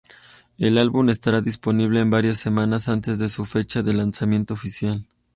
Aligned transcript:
El 0.57 0.79
álbum 0.79 1.09
estará 1.11 1.41
disponible 1.41 1.99
en 1.99 2.09
varias 2.09 2.39
semanas 2.39 2.89
antes 2.89 3.19
de 3.19 3.29
su 3.29 3.45
fecha 3.45 3.83
de 3.83 3.93
lanzamiento 3.93 4.55
oficial. 4.55 5.05